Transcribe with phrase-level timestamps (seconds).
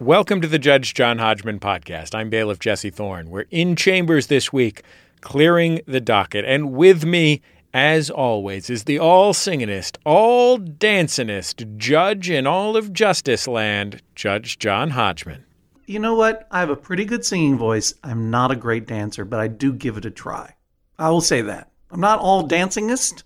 [0.00, 2.14] Welcome to the Judge John Hodgman podcast.
[2.14, 3.30] I'm bailiff Jesse Thorne.
[3.30, 4.82] We're in chambers this week,
[5.22, 6.44] clearing the docket.
[6.44, 7.40] And with me,
[7.72, 14.58] as always, is the all singingest, all dancingest judge in all of Justice Land, Judge
[14.58, 15.46] John Hodgman.
[15.86, 16.46] You know what?
[16.50, 17.94] I have a pretty good singing voice.
[18.04, 20.56] I'm not a great dancer, but I do give it a try.
[20.98, 21.70] I will say that.
[21.90, 23.22] I'm not all dancingest.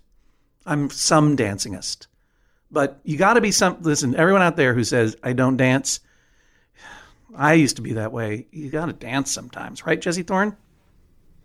[0.65, 2.07] I'm some dancingest.
[2.71, 3.81] But you got to be some.
[3.81, 5.99] Listen, everyone out there who says I don't dance,
[7.35, 8.47] I used to be that way.
[8.51, 10.55] You got to dance sometimes, right, Jesse Thorne?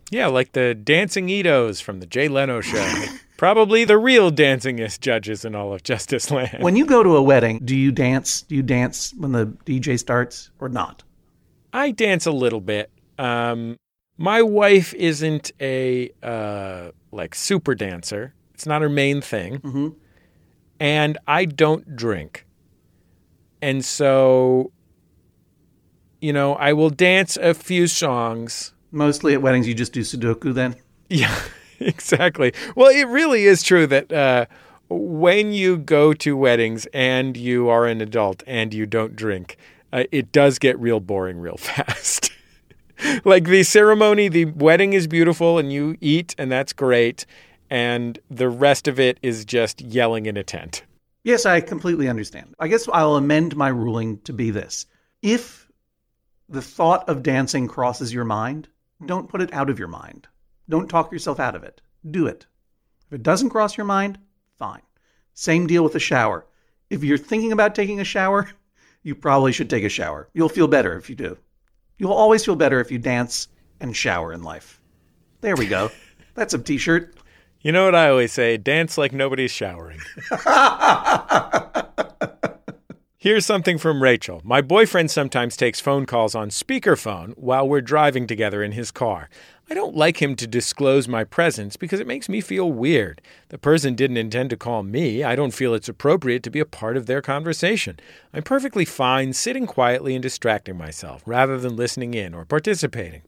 [0.09, 3.05] Yeah, like the dancing Itos from the Jay Leno show.
[3.37, 6.63] Probably the real dancingest judges in all of Justice Land.
[6.63, 8.41] When you go to a wedding, do you dance?
[8.41, 11.03] Do you dance when the DJ starts or not?
[11.73, 12.89] I dance a little bit.
[13.19, 13.77] Um,
[14.17, 18.33] my wife isn't a uh, like super dancer.
[18.53, 19.59] It's not her main thing.
[19.59, 19.89] Mm-hmm.
[20.79, 22.45] And I don't drink.
[23.61, 24.71] And so
[26.21, 28.73] you know, I will dance a few songs.
[28.91, 30.75] Mostly at weddings, you just do Sudoku then?
[31.09, 31.37] Yeah,
[31.79, 32.53] exactly.
[32.75, 34.45] Well, it really is true that uh,
[34.89, 39.57] when you go to weddings and you are an adult and you don't drink,
[39.93, 42.31] uh, it does get real boring real fast.
[43.25, 47.25] like the ceremony, the wedding is beautiful and you eat, and that's great.
[47.69, 50.83] And the rest of it is just yelling in a tent.
[51.23, 52.55] Yes, I completely understand.
[52.59, 54.85] I guess I'll amend my ruling to be this.
[55.21, 55.66] If
[56.49, 58.67] the thought of dancing crosses your mind,
[59.05, 60.27] don't put it out of your mind.
[60.69, 61.81] Don't talk yourself out of it.
[62.09, 62.45] Do it.
[63.07, 64.19] If it doesn't cross your mind,
[64.57, 64.81] fine.
[65.33, 66.45] Same deal with a shower.
[66.89, 68.49] If you're thinking about taking a shower,
[69.03, 70.29] you probably should take a shower.
[70.33, 71.37] You'll feel better if you do.
[71.97, 73.47] You'll always feel better if you dance
[73.79, 74.81] and shower in life.
[75.41, 75.91] There we go.
[76.35, 77.15] That's a t shirt.
[77.61, 79.99] You know what I always say dance like nobody's showering.
[83.19, 84.41] Here's something from Rachel.
[84.43, 89.27] My boyfriend sometimes takes phone calls on speakerphone while we're driving together in his car.
[89.71, 93.19] I don't like him to disclose my presence because it makes me feel weird.
[93.49, 95.23] The person didn't intend to call me.
[95.23, 97.99] I don't feel it's appropriate to be a part of their conversation.
[98.35, 103.23] I'm perfectly fine sitting quietly and distracting myself rather than listening in or participating.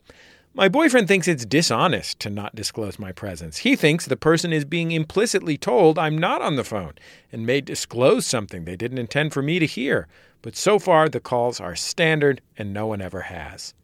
[0.56, 3.58] My boyfriend thinks it's dishonest to not disclose my presence.
[3.60, 6.94] He thinks the person is being implicitly told I'm not on the phone
[7.32, 10.08] and may disclose something they didn't intend for me to hear.
[10.42, 13.76] But so far, the calls are standard and no one ever has.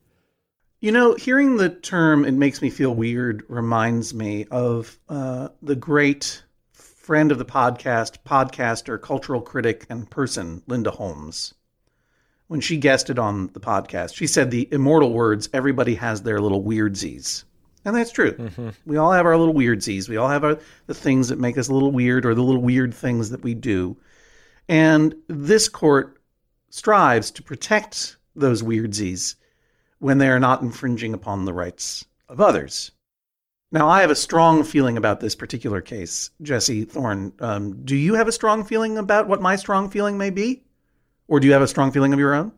[0.80, 5.76] You know, hearing the term, it makes me feel weird, reminds me of uh, the
[5.76, 11.54] great friend of the podcast, podcaster, cultural critic, and person, Linda Holmes
[12.48, 14.16] when she guested on the podcast.
[14.16, 17.44] She said the immortal words, everybody has their little weirdsies.
[17.86, 18.34] And that's true.
[18.34, 18.70] Mm-hmm.
[18.86, 20.10] We all have our little weirdsies.
[20.10, 22.62] We all have our, the things that make us a little weird or the little
[22.62, 23.96] weird things that we do.
[24.68, 26.20] And this court
[26.70, 29.36] strives to protect those weirdsies
[30.00, 32.92] when they are not infringing upon the rights of others.
[33.72, 37.34] Now, I have a strong feeling about this particular case, Jesse Thorne.
[37.40, 40.65] Um, do you have a strong feeling about what my strong feeling may be?
[41.28, 42.52] Or do you have a strong feeling of your own?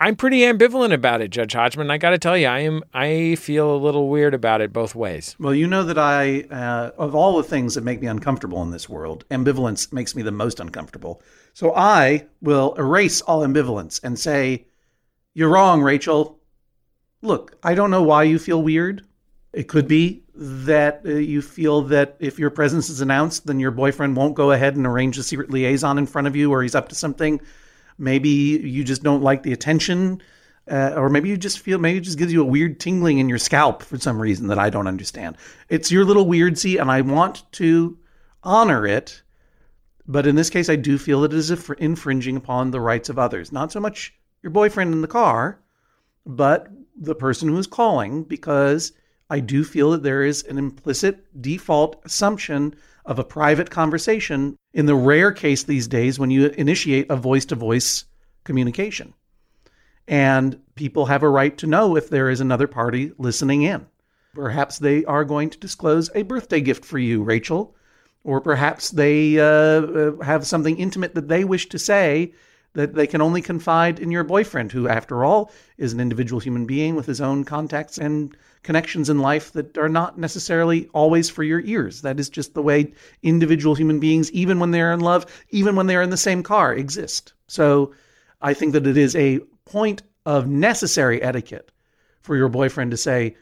[0.00, 1.90] I'm pretty ambivalent about it, Judge Hodgman.
[1.90, 2.82] I got to tell you, I am.
[2.92, 5.36] I feel a little weird about it both ways.
[5.38, 8.72] Well, you know that I, uh, of all the things that make me uncomfortable in
[8.72, 11.22] this world, ambivalence makes me the most uncomfortable.
[11.52, 14.66] So I will erase all ambivalence and say,
[15.32, 16.40] "You're wrong, Rachel.
[17.22, 19.02] Look, I don't know why you feel weird.
[19.52, 23.70] It could be that uh, you feel that if your presence is announced, then your
[23.70, 26.74] boyfriend won't go ahead and arrange a secret liaison in front of you, or he's
[26.74, 27.40] up to something."
[27.98, 30.20] Maybe you just don't like the attention,
[30.70, 33.28] uh, or maybe you just feel maybe it just gives you a weird tingling in
[33.28, 35.36] your scalp for some reason that I don't understand.
[35.68, 37.98] It's your little weirdsie, and I want to
[38.42, 39.22] honor it.
[40.06, 43.18] But in this case, I do feel that it is infringing upon the rights of
[43.18, 43.52] others.
[43.52, 45.60] Not so much your boyfriend in the car,
[46.26, 48.92] but the person who is calling, because
[49.30, 52.74] I do feel that there is an implicit default assumption
[53.04, 57.44] of a private conversation in the rare case these days when you initiate a voice
[57.46, 58.04] to voice
[58.44, 59.14] communication.
[60.06, 63.86] And people have a right to know if there is another party listening in.
[64.34, 67.74] Perhaps they are going to disclose a birthday gift for you, Rachel,
[68.24, 72.32] or perhaps they uh, uh have something intimate that they wish to say
[72.74, 76.66] that they can only confide in your boyfriend, who, after all, is an individual human
[76.66, 81.44] being with his own contacts and connections in life that are not necessarily always for
[81.44, 82.02] your ears.
[82.02, 85.86] That is just the way individual human beings, even when they're in love, even when
[85.86, 87.34] they're in the same car, exist.
[87.46, 87.92] So
[88.40, 91.70] I think that it is a point of necessary etiquette
[92.22, 93.36] for your boyfriend to say,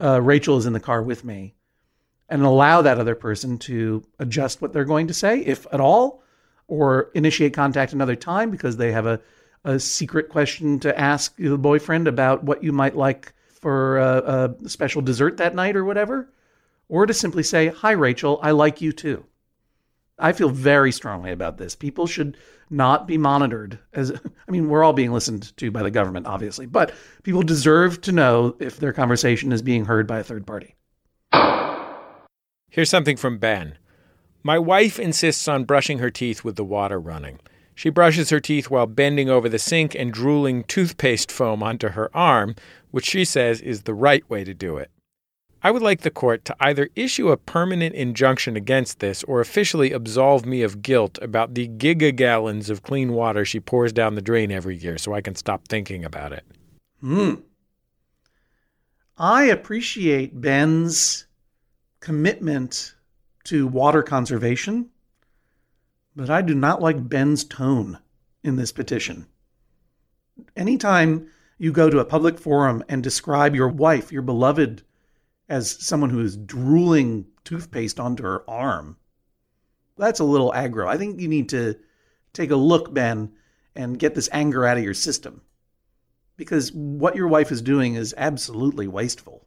[0.00, 1.54] uh, Rachel is in the car with me,
[2.28, 6.22] and allow that other person to adjust what they're going to say, if at all,
[6.68, 9.18] or initiate contact another time because they have a,
[9.64, 14.68] a secret question to ask the boyfriend about what you might like for a, a
[14.68, 16.32] special dessert that night or whatever,
[16.88, 19.24] or to simply say, Hi, Rachel, I like you too.
[20.18, 21.76] I feel very strongly about this.
[21.76, 22.36] People should
[22.70, 24.10] not be monitored as
[24.48, 28.12] I mean, we're all being listened to by the government, obviously, but people deserve to
[28.12, 30.74] know if their conversation is being heard by a third party.
[32.70, 33.78] Here's something from Ben.
[34.42, 37.38] My wife insists on brushing her teeth with the water running.
[37.78, 42.10] She brushes her teeth while bending over the sink and drooling toothpaste foam onto her
[42.12, 42.56] arm,
[42.90, 44.90] which she says is the right way to do it.
[45.62, 49.92] I would like the court to either issue a permanent injunction against this or officially
[49.92, 54.50] absolve me of guilt about the gigagallons of clean water she pours down the drain
[54.50, 56.44] every year so I can stop thinking about it.
[57.00, 57.34] Hmm.
[59.16, 61.28] I appreciate Ben's
[62.00, 62.96] commitment
[63.44, 64.90] to water conservation,
[66.18, 68.00] but I do not like Ben's tone
[68.42, 69.28] in this petition.
[70.56, 74.82] Anytime you go to a public forum and describe your wife, your beloved,
[75.48, 78.96] as someone who is drooling toothpaste onto her arm,
[79.96, 80.88] that's a little aggro.
[80.88, 81.76] I think you need to
[82.32, 83.30] take a look, Ben,
[83.76, 85.42] and get this anger out of your system.
[86.36, 89.46] Because what your wife is doing is absolutely wasteful,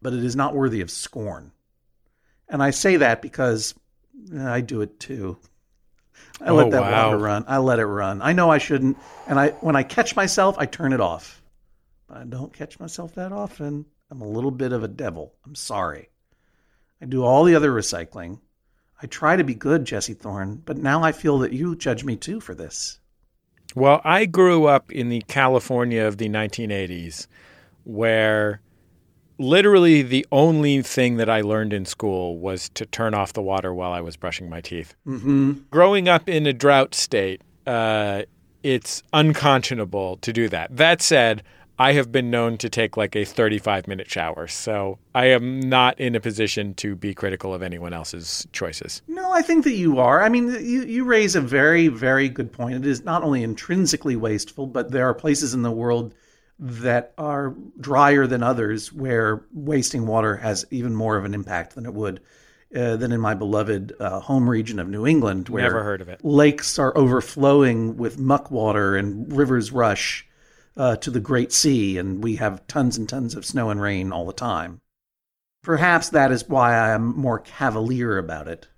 [0.00, 1.52] but it is not worthy of scorn.
[2.48, 3.72] And I say that because
[4.34, 5.38] eh, I do it too.
[6.40, 7.06] I Oh, let that wow.
[7.10, 7.44] water run.
[7.46, 8.22] I let it run.
[8.22, 8.96] I know I shouldn't,
[9.28, 11.42] and I when I catch myself, I turn it off.
[12.08, 13.86] But I don't catch myself that often.
[14.10, 15.34] I'm a little bit of a devil.
[15.46, 16.10] I'm sorry.
[17.00, 18.40] I do all the other recycling.
[19.02, 22.16] I try to be good, Jesse Thorne, but now I feel that you judge me
[22.16, 23.00] too for this.
[23.74, 27.26] Well, I grew up in the California of the 1980s
[27.84, 28.60] where
[29.42, 33.74] literally the only thing that I learned in school was to turn off the water
[33.74, 34.94] while I was brushing my teeth.
[35.06, 35.52] Mm-hmm.
[35.70, 38.22] Growing up in a drought state, uh,
[38.62, 40.74] it's unconscionable to do that.
[40.76, 41.42] That said,
[41.78, 45.98] I have been known to take like a 35 minute shower, so I am not
[45.98, 49.02] in a position to be critical of anyone else's choices.
[49.08, 50.22] No, I think that you are.
[50.22, 52.76] I mean, you, you raise a very, very good point.
[52.76, 56.14] It is not only intrinsically wasteful, but there are places in the world
[56.64, 61.84] that are drier than others where wasting water has even more of an impact than
[61.84, 62.20] it would
[62.74, 66.08] uh, than in my beloved uh, home region of New England, where Never heard of
[66.08, 66.24] it.
[66.24, 70.26] lakes are overflowing with muck water and rivers rush
[70.76, 74.10] uh, to the Great Sea, and we have tons and tons of snow and rain
[74.12, 74.80] all the time.
[75.62, 78.68] Perhaps that is why I am more cavalier about it.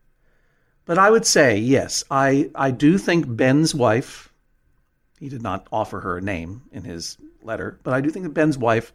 [0.87, 4.33] But I would say, yes, I, I do think Ben's wife,
[5.19, 8.35] he did not offer her a name in his letter, but I do think that
[8.35, 8.93] Ben's wife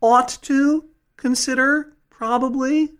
[0.00, 0.84] ought to
[1.16, 2.92] consider probably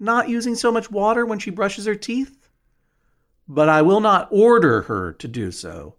[0.00, 2.48] not using so much water when she brushes her teeth.
[3.48, 5.94] But I will not order her to do so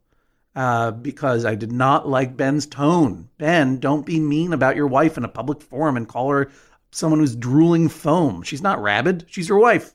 [0.56, 3.30] uh, because I did not like Ben's tone.
[3.38, 6.52] Ben, don't be mean about your wife in a public forum and call her
[6.92, 8.44] someone who's drooling foam.
[8.44, 9.94] She's not rabid, she's your wife.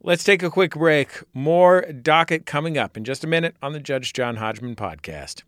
[0.00, 1.24] Let's take a quick break.
[1.34, 5.42] More docket coming up in just a minute on the Judge John Hodgman podcast.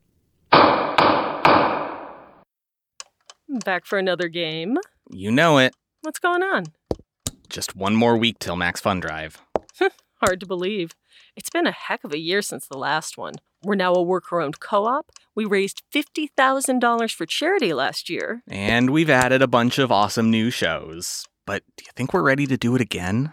[3.65, 4.77] Back for another game.
[5.09, 5.75] You know it.
[6.03, 6.65] What's going on?
[7.49, 9.41] Just one more week till Max Fun Drive.
[10.21, 10.97] Hard to believe.
[11.37, 13.35] It's been a heck of a year since the last one.
[13.63, 15.13] We're now a worker owned co op.
[15.37, 18.43] We raised $50,000 for charity last year.
[18.49, 21.25] And we've added a bunch of awesome new shows.
[21.47, 23.33] But do you think we're ready to do it again?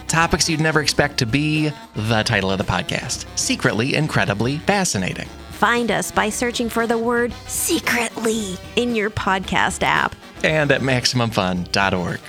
[0.11, 5.29] Topics you'd never expect to be the title of the podcast Secretly Incredibly Fascinating.
[5.51, 10.13] Find us by searching for the word secretly in your podcast app.
[10.43, 12.19] And at MaximumFun.org.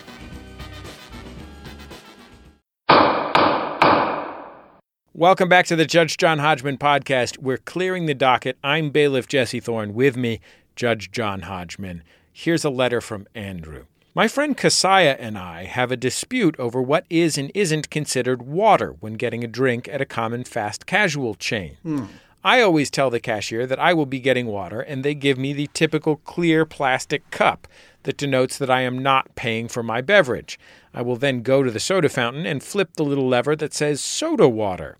[5.12, 7.38] Welcome back to the Judge John Hodgman podcast.
[7.38, 8.58] We're clearing the docket.
[8.62, 9.92] I'm bailiff Jesse Thorne.
[9.92, 10.38] With me,
[10.76, 12.04] Judge John Hodgman.
[12.32, 13.86] Here's a letter from Andrew.
[14.14, 18.95] My friend Kasaya and I have a dispute over what is and isn't considered water
[19.00, 21.78] when getting a drink at a common fast casual chain.
[21.83, 22.04] Hmm.
[22.45, 25.54] I always tell the cashier that I will be getting water, and they give me
[25.54, 27.66] the typical clear plastic cup
[28.02, 30.59] that denotes that I am not paying for my beverage.
[30.92, 34.02] I will then go to the soda fountain and flip the little lever that says
[34.02, 34.99] soda water.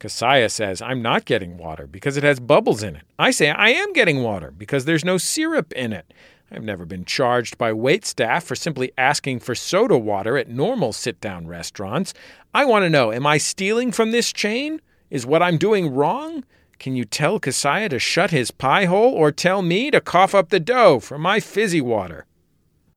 [0.00, 3.02] Kasaya says I'm not getting water because it has bubbles in it.
[3.18, 6.12] I say I am getting water because there's no syrup in it.
[6.50, 10.92] I've never been charged by wait staff for simply asking for soda water at normal
[10.92, 12.14] sit down restaurants.
[12.54, 14.80] I want to know am I stealing from this chain?
[15.10, 16.44] Is what I'm doing wrong?
[16.78, 20.50] Can you tell Kasaya to shut his pie hole or tell me to cough up
[20.50, 22.26] the dough for my fizzy water?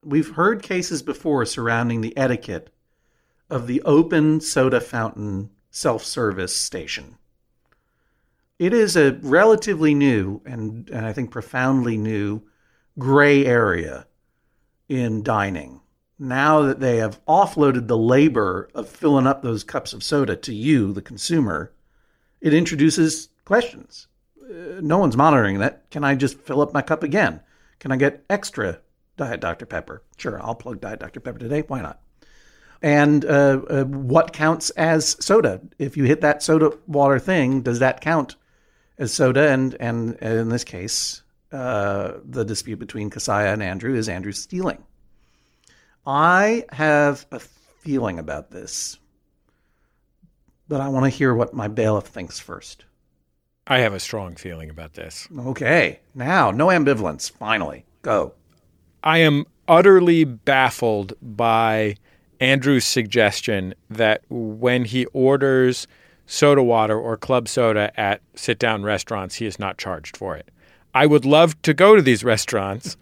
[0.03, 2.69] We've heard cases before surrounding the etiquette
[3.49, 7.17] of the open soda fountain self service station.
[8.59, 12.43] It is a relatively new and, and I think profoundly new
[12.99, 14.05] gray area
[14.87, 15.81] in dining.
[16.19, 20.53] Now that they have offloaded the labor of filling up those cups of soda to
[20.53, 21.71] you, the consumer,
[22.41, 24.07] it introduces questions.
[24.43, 25.89] Uh, no one's monitoring that.
[25.91, 27.39] Can I just fill up my cup again?
[27.79, 28.79] Can I get extra
[29.15, 29.65] Diet Dr.
[29.65, 30.03] Pepper?
[30.17, 31.21] Sure, I'll plug Diet Dr.
[31.21, 31.63] Pepper today.
[31.67, 32.01] Why not?
[32.81, 35.61] And uh, uh, what counts as soda?
[35.77, 38.35] If you hit that soda water thing, does that count
[38.97, 39.49] as soda?
[39.49, 44.83] And and in this case, uh, the dispute between Kasaya and Andrew is Andrew stealing.
[46.05, 48.97] I have a feeling about this,
[50.67, 52.85] but I want to hear what my bailiff thinks first.
[53.67, 55.27] I have a strong feeling about this.
[55.37, 57.31] Okay, now no ambivalence.
[57.31, 58.33] Finally, go.
[59.03, 61.95] I am utterly baffled by
[62.39, 65.87] Andrew's suggestion that when he orders
[66.25, 70.49] soda water or club soda at sit down restaurants, he is not charged for it.
[70.99, 72.97] I would love to go to these restaurants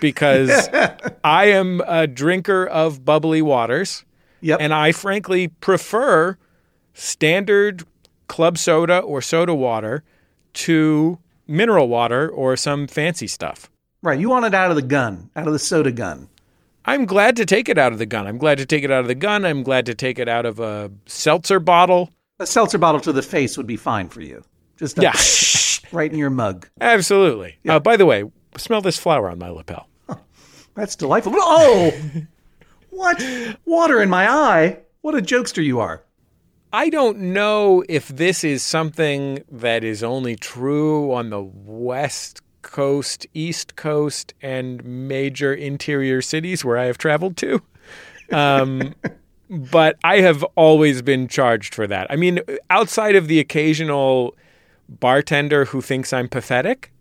[0.00, 0.48] because
[1.24, 4.06] I am a drinker of bubbly waters.
[4.40, 4.58] Yep.
[4.62, 6.38] And I frankly prefer
[6.94, 7.84] standard
[8.26, 10.02] club soda or soda water
[10.54, 13.70] to mineral water or some fancy stuff.
[14.02, 16.28] Right, you want it out of the gun, out of the soda gun.
[16.86, 18.26] I'm glad to take it out of the gun.
[18.26, 19.44] I'm glad to take it out of the gun.
[19.44, 22.10] I'm glad to take it out of a seltzer bottle.
[22.40, 24.42] A seltzer bottle to the face would be fine for you.
[24.78, 25.12] Just a- Yeah.
[25.92, 26.68] right in your mug.
[26.80, 27.58] Absolutely.
[27.68, 28.24] Uh, by the way,
[28.56, 29.88] smell this flower on my lapel.
[30.74, 31.34] That's delightful.
[31.36, 31.92] Oh,
[32.90, 33.22] what?
[33.64, 34.78] Water in my eye.
[35.02, 36.02] What a jokester you are.
[36.72, 43.26] I don't know if this is something that is only true on the West Coast,
[43.34, 47.60] East Coast, and major interior cities where I have traveled to.
[48.32, 48.94] Um,
[49.50, 52.06] but I have always been charged for that.
[52.08, 54.34] I mean, outside of the occasional
[55.00, 56.92] bartender who thinks I'm pathetic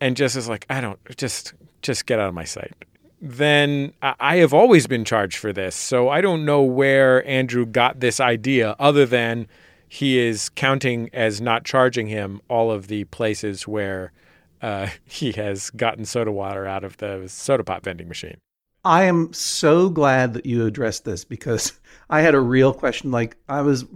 [0.00, 2.72] and just is like, I don't, just, just get out of my sight.
[3.20, 5.74] Then I have always been charged for this.
[5.74, 9.46] So I don't know where Andrew got this idea other than
[9.88, 14.12] he is counting as not charging him all of the places where
[14.60, 18.36] uh, he has gotten soda water out of the soda pop vending machine.
[18.84, 21.72] I am so glad that you addressed this because
[22.10, 23.10] I had a real question.
[23.10, 23.86] Like, I was,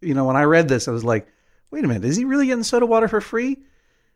[0.00, 1.26] you know, when I read this, I was like,
[1.70, 3.58] wait a minute, is he really getting soda water for free?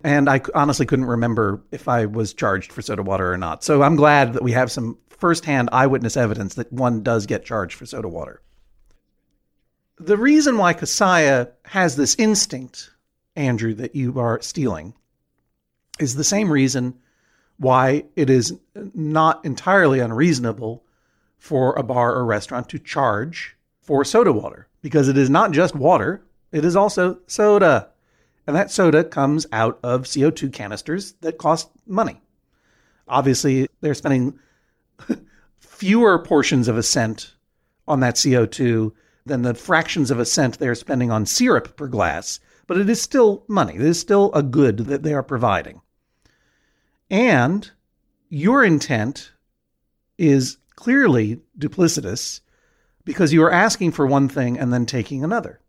[0.05, 3.63] And I honestly couldn't remember if I was charged for soda water or not.
[3.63, 7.77] So I'm glad that we have some firsthand eyewitness evidence that one does get charged
[7.77, 8.43] for soda water.
[9.99, 12.91] The reason why Kasaya has this instinct,
[13.37, 14.95] Andrew, that you are stealing
[16.01, 16.99] is the same reason
[17.59, 20.85] why it is not entirely unreasonable
[21.39, 25.77] for a bar or restaurant to charge for soda water because it is not just
[25.77, 27.89] water, it is also soda.
[28.47, 32.21] And that soda comes out of CO2 canisters that cost money.
[33.09, 34.39] Obviously, they're spending
[35.61, 37.35] fewer portions of a cent
[37.89, 38.93] on that CO2
[39.27, 43.01] than the fractions of a cent they're spending on syrup per glass, but it is
[43.01, 43.75] still money.
[43.75, 45.81] It is still a good that they are providing.
[47.11, 47.71] And
[48.29, 49.33] your intent
[50.19, 52.41] is clearly duplicitous
[53.05, 55.61] because you are asking for one thing and then taking another.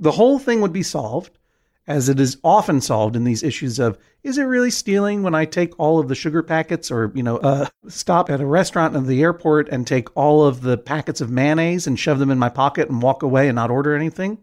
[0.00, 1.38] The whole thing would be solved,
[1.86, 5.44] as it is often solved in these issues of is it really stealing when I
[5.44, 9.06] take all of the sugar packets or, you know, uh, stop at a restaurant at
[9.06, 12.48] the airport and take all of the packets of mayonnaise and shove them in my
[12.48, 14.38] pocket and walk away and not order anything?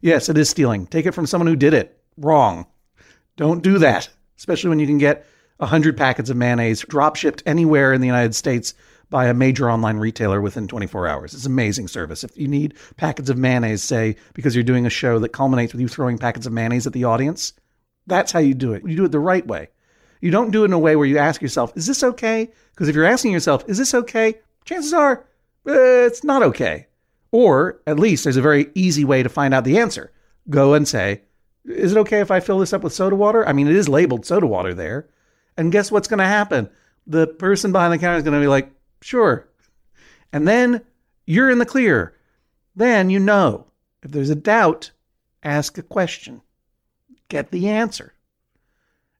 [0.00, 0.86] Yes, it is stealing.
[0.86, 2.00] Take it from someone who did it.
[2.16, 2.66] Wrong.
[3.36, 5.24] Don't do that, especially when you can get
[5.58, 8.74] 100 packets of mayonnaise drop shipped anywhere in the United States
[9.10, 11.34] by a major online retailer within 24 hours.
[11.34, 12.24] It's amazing service.
[12.24, 15.80] If you need packets of mayonnaise, say, because you're doing a show that culminates with
[15.80, 17.52] you throwing packets of mayonnaise at the audience,
[18.06, 18.82] that's how you do it.
[18.86, 19.68] You do it the right way.
[20.20, 22.50] You don't do it in a way where you ask yourself, is this okay?
[22.72, 24.34] Because if you're asking yourself, is this okay?
[24.64, 25.26] Chances are
[25.66, 26.86] uh, it's not okay.
[27.32, 30.12] Or at least there's a very easy way to find out the answer.
[30.48, 31.22] Go and say,
[31.64, 33.46] is it okay if I fill this up with soda water?
[33.46, 35.08] I mean, it is labeled soda water there.
[35.56, 36.70] And guess what's going to happen?
[37.06, 39.48] The person behind the counter is going to be like, sure.
[40.32, 40.82] And then
[41.26, 42.14] you're in the clear.
[42.74, 43.66] Then you know.
[44.02, 44.92] If there's a doubt,
[45.42, 46.40] ask a question.
[47.28, 48.14] Get the answer.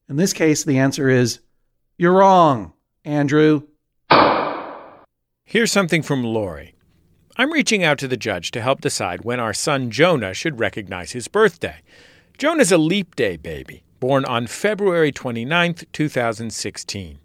[0.09, 1.39] In this case, the answer is,
[1.97, 2.73] you're wrong,
[3.05, 3.63] Andrew.
[5.45, 6.75] Here's something from Lori.
[7.37, 11.13] I'm reaching out to the judge to help decide when our son Jonah should recognize
[11.13, 11.81] his birthday.
[12.37, 17.19] Jonah's a leap day baby, born on February 29th, 2016.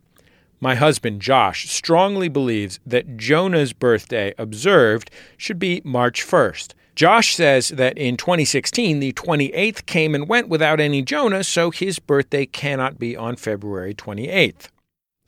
[0.60, 6.72] My husband Josh strongly believes that Jonah's birthday observed should be March 1st.
[6.94, 11.98] Josh says that in 2016, the 28th came and went without any Jonah, so his
[11.98, 14.68] birthday cannot be on February 28th.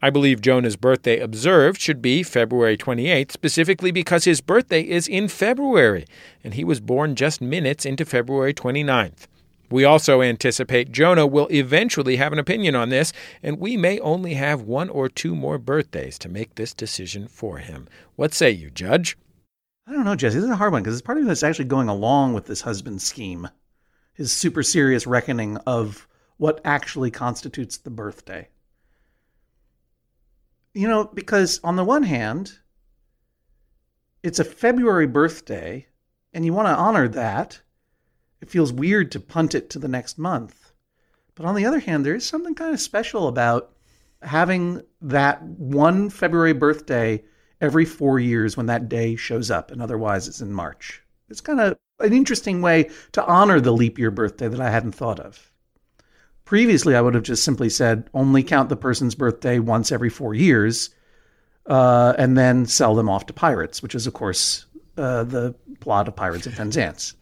[0.00, 5.28] I believe Jonah's birthday observed should be February 28th, specifically because his birthday is in
[5.28, 6.06] February,
[6.42, 9.26] and he was born just minutes into February 29th.
[9.70, 14.34] We also anticipate Jonah will eventually have an opinion on this, and we may only
[14.34, 17.88] have one or two more birthdays to make this decision for him.
[18.16, 19.16] What say you, Judge?
[19.86, 20.36] I don't know, Jesse.
[20.36, 22.60] This is a hard one because it's part of that's actually going along with this
[22.60, 23.48] husband scheme,
[24.14, 26.06] his super serious reckoning of
[26.36, 28.48] what actually constitutes the birthday.
[30.74, 32.58] You know, because on the one hand,
[34.22, 35.86] it's a February birthday,
[36.32, 37.60] and you want to honor that.
[38.40, 40.72] It feels weird to punt it to the next month.
[41.34, 43.72] But on the other hand, there is something kind of special about
[44.22, 47.22] having that one February birthday
[47.60, 51.02] every four years when that day shows up, and otherwise it's in March.
[51.28, 54.92] It's kind of an interesting way to honor the leap year birthday that I hadn't
[54.92, 55.52] thought of.
[56.44, 60.34] Previously, I would have just simply said only count the person's birthday once every four
[60.34, 60.90] years,
[61.66, 64.64] uh, and then sell them off to pirates, which is, of course,
[64.96, 67.14] uh, the plot of Pirates of Penzance.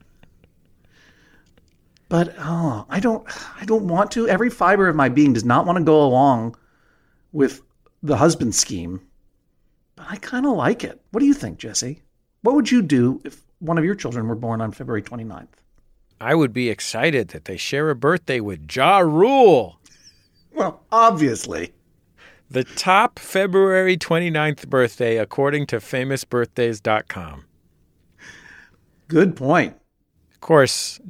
[2.08, 3.26] But oh, I don't,
[3.60, 4.28] I don't want to.
[4.28, 6.56] Every fiber of my being does not want to go along
[7.32, 7.62] with
[8.02, 9.00] the husband scheme.
[9.96, 11.00] But I kind of like it.
[11.10, 12.02] What do you think, Jesse?
[12.42, 15.48] What would you do if one of your children were born on February 29th?
[16.20, 19.80] I would be excited that they share a birthday with Ja Rule,
[20.52, 21.74] Well, obviously.
[22.50, 27.44] the top February 29th birthday according to famousbirthdays.com.
[29.08, 29.76] Good point.
[30.32, 31.00] Of course,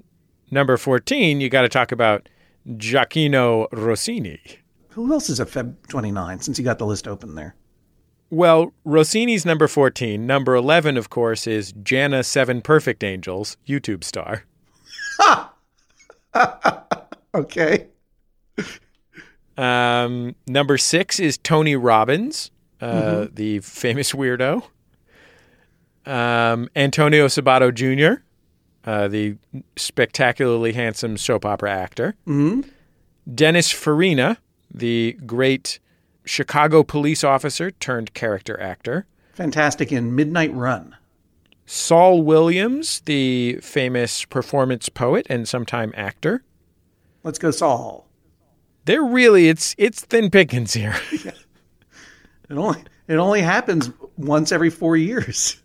[0.51, 2.29] number 14, you got to talk about
[2.69, 4.41] Gioachino Rossini.
[4.91, 7.55] Who else is a Feb 29 since you got the list open there?
[8.31, 10.27] Well, Rossini's number 14.
[10.27, 14.45] Number 11, of course, is Jana Seven Perfect Angels, YouTube star.
[17.37, 17.89] Okay.
[19.59, 24.63] Um, number six is Tony Robbins, uh, the famous weirdo.
[26.07, 28.23] Um, Antonio Sabato Jr.,
[28.87, 29.37] uh, the
[29.77, 32.14] spectacularly handsome soap opera actor.
[32.25, 32.61] hmm
[33.35, 34.38] Dennis Farina,
[34.72, 35.81] the great
[36.25, 39.07] Chicago police officer turned character actor.
[39.33, 40.94] Fantastic in Midnight Run.
[41.66, 46.44] Saul Williams, the famous performance poet and sometime actor.
[47.25, 48.07] Let's go, Saul.
[48.85, 50.94] They're really it's it's thin pickings here.
[52.49, 55.61] It only it only happens once every four years.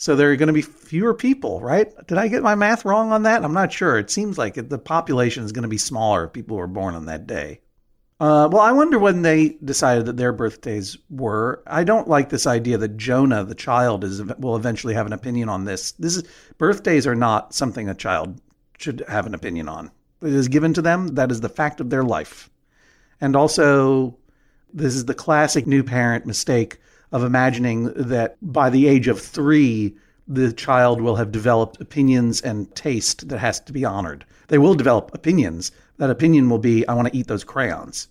[0.00, 1.92] So there are going to be fewer people, right?
[2.06, 3.44] Did I get my math wrong on that?
[3.44, 3.98] I'm not sure.
[3.98, 7.04] It seems like the population is going to be smaller if people were born on
[7.04, 7.60] that day.
[8.18, 11.62] Uh, well, I wonder when they decided that their birthdays were.
[11.66, 15.50] I don't like this idea that Jonah, the child, is will eventually have an opinion
[15.50, 15.92] on this.
[15.92, 16.24] This is
[16.56, 18.40] birthdays are not something a child
[18.78, 19.90] should have an opinion on.
[20.22, 21.08] It is given to them.
[21.08, 22.48] That is the fact of their life.
[23.20, 24.16] And also,
[24.72, 26.78] this is the classic new parent mistake
[27.12, 29.96] of imagining that by the age of three,
[30.28, 34.24] the child will have developed opinions and taste that has to be honored.
[34.48, 35.72] They will develop opinions.
[35.98, 38.08] That opinion will be, I want to eat those crayons.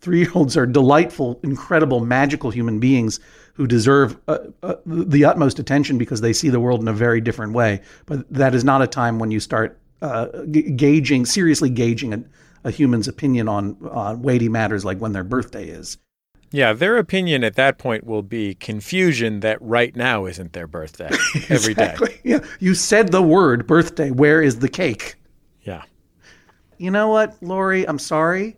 [0.00, 3.20] Three year olds are delightful, incredible, magical human beings
[3.54, 7.20] who deserve uh, uh, the utmost attention because they see the world in a very
[7.20, 7.82] different way.
[8.06, 12.24] But that is not a time when you start uh, g- gauging, seriously gauging a,
[12.64, 15.98] a human's opinion on uh, weighty matters like when their birthday is.
[16.52, 21.10] Yeah, their opinion at that point will be confusion that right now isn't their birthday
[21.48, 21.92] every day.
[21.92, 22.20] Exactly.
[22.24, 22.40] Yeah.
[22.58, 24.10] You said the word birthday.
[24.10, 25.14] Where is the cake?
[25.62, 25.82] Yeah.
[26.76, 27.86] You know what, Lori?
[27.86, 28.56] I'm sorry.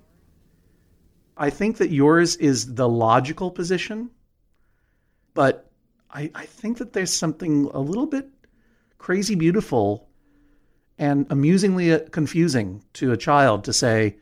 [1.36, 4.10] I think that yours is the logical position,
[5.34, 5.70] but
[6.10, 8.28] I, I think that there's something a little bit
[8.98, 10.08] crazy beautiful
[10.98, 14.16] and amusingly uh, confusing to a child to say,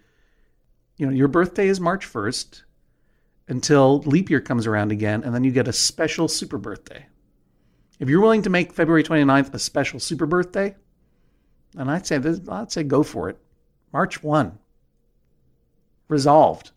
[0.96, 2.62] You know, your birthday is March 1st
[3.50, 7.06] until leap year comes around again, and then you get a special super birthday.
[7.98, 10.74] If you're willing to make February 29th a special super birthday,
[11.74, 13.38] then I'd say this, I'd say go for it.
[13.92, 14.58] March 1.
[16.08, 16.72] Resolved.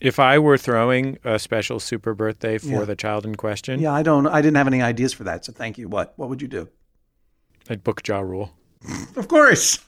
[0.00, 2.84] If I were throwing a special super birthday for Yeah.
[2.84, 5.52] the child in question, Yeah, I don't I didn't have any ideas for that, so
[5.52, 5.88] thank you.
[5.88, 6.68] What what would you do?
[7.70, 8.52] I'd book Ja Rule.
[9.16, 9.78] Of course.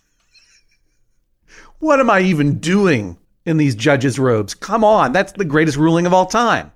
[1.79, 4.55] What am I even doing in these judges' robes?
[4.55, 6.71] Come on, that's the greatest ruling of all time.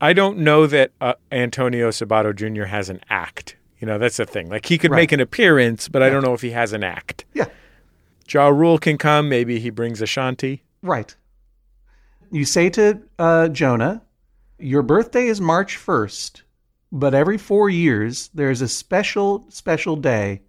[0.00, 2.64] I don't know that uh, Antonio Sabato Jr.
[2.64, 3.56] has an act.
[3.78, 4.48] You know, that's the thing.
[4.48, 4.98] Like he could Right.
[5.02, 7.24] make an appearance, but I don't know if he has an act.
[7.34, 7.46] Yeah,
[8.30, 9.28] Ja Rule can come.
[9.28, 10.62] Maybe he brings Ashanti.
[10.82, 11.14] right.
[12.32, 14.02] You say to uh, Jonah,
[14.58, 16.42] Your birthday is March 1st,
[16.90, 20.42] but every four years there's a special, special day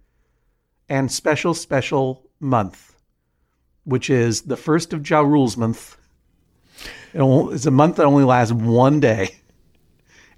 [0.88, 2.96] and special, special month,
[3.88, 5.96] which is the first of Ja Rule's month.
[7.14, 9.36] It's a month that only lasts one day.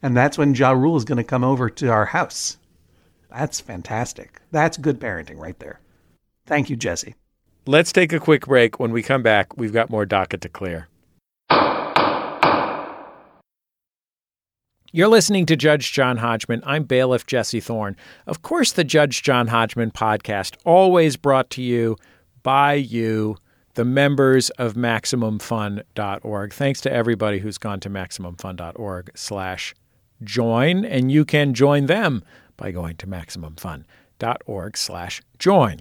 [0.02, 2.56] And that's when Ja Rule is going to come over to our house.
[3.28, 4.40] That's fantastic.
[4.52, 5.80] That's good parenting right there.
[6.46, 7.16] Thank you, Jesse.
[7.66, 8.78] Let's take a quick break.
[8.80, 10.86] When we come back, we've got more docket to clear.
[14.92, 16.62] You're listening to Judge John Hodgman.
[16.64, 17.96] I'm bailiff Jesse Thorne.
[18.26, 21.96] Of course, the Judge John Hodgman podcast, always brought to you
[22.42, 23.36] by you,
[23.74, 26.52] the members of MaximumFun.org.
[26.52, 29.74] Thanks to everybody who's gone to MaximumFun.org slash
[30.22, 32.24] join, and you can join them
[32.56, 35.80] by going to MaximumFun.org slash join.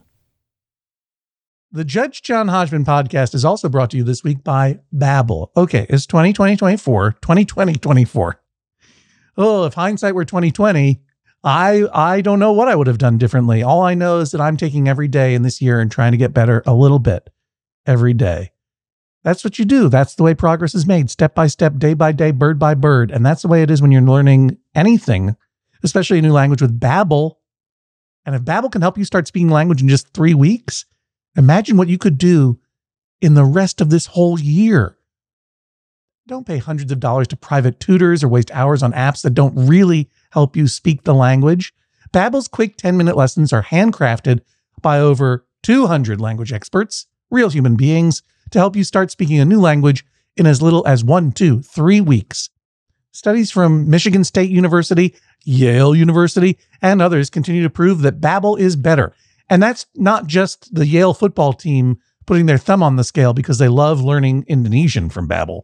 [1.71, 5.49] The Judge John Hodgman podcast is also brought to you this week by Babbel.
[5.55, 8.41] Okay, it's 2020 24, 2020 24.
[9.37, 10.99] Oh, if hindsight were 2020,
[11.43, 13.63] I I don't know what I would have done differently.
[13.63, 16.17] All I know is that I'm taking every day in this year and trying to
[16.17, 17.29] get better a little bit
[17.85, 18.51] every day.
[19.23, 19.89] That's what you do.
[19.89, 23.11] That's the way progress is made, step by step, day by day, bird by bird.
[23.11, 25.35] And that's the way it is when you're learning anything,
[25.83, 27.35] especially a new language with Babbel.
[28.25, 30.85] And if Babbel can help you start speaking language in just 3 weeks,
[31.37, 32.59] Imagine what you could do
[33.21, 34.97] in the rest of this whole year.
[36.27, 39.55] Don't pay hundreds of dollars to private tutors or waste hours on apps that don't
[39.55, 41.73] really help you speak the language.
[42.11, 44.41] Babbel's quick 10-minute lessons are handcrafted
[44.81, 49.59] by over 200 language experts, real human beings, to help you start speaking a new
[49.59, 50.05] language
[50.37, 52.49] in as little as one, two, three weeks.
[53.11, 58.75] Studies from Michigan State University, Yale University, and others continue to prove that Babbel is
[58.75, 59.13] better.
[59.49, 63.57] And that's not just the Yale football team putting their thumb on the scale because
[63.57, 65.63] they love learning Indonesian from Babbel.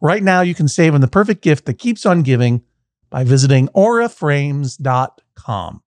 [0.00, 2.62] Right now, you can save on the perfect gift that keeps on giving
[3.10, 5.82] by visiting auraframes.com.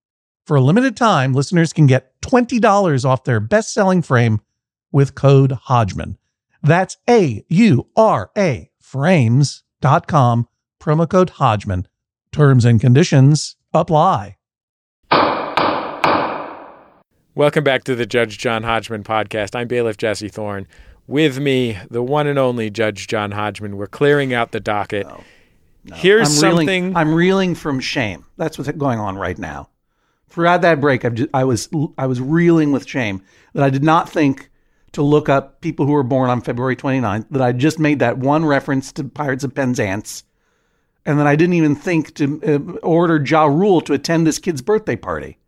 [0.46, 4.40] For a limited time, listeners can get $20 off their best selling frame
[4.90, 6.18] with code Hodgman.
[6.62, 10.48] That's A U R A frames.com,
[10.80, 11.88] promo code Hodgman.
[12.32, 14.36] Terms and conditions apply.
[17.34, 19.56] Welcome back to the Judge John Hodgman podcast.
[19.56, 20.66] I'm bailiff Jesse Thorne.
[21.06, 23.76] With me, the one and only Judge John Hodgman.
[23.76, 25.06] We're clearing out the docket.
[25.94, 26.66] Here's I'm something.
[26.66, 28.24] reeling, I'm reeling from shame.
[28.36, 29.68] That's what's going on right now.
[30.28, 33.82] Throughout that break, I've just, I was I was reeling with shame that I did
[33.82, 34.50] not think
[34.92, 38.18] to look up people who were born on February 29th, that I just made that
[38.18, 40.24] one reference to Pirates of Penzance,
[41.04, 44.62] and that I didn't even think to uh, order Ja Rule to attend this kid's
[44.62, 45.38] birthday party.